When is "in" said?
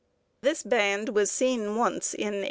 2.15-2.23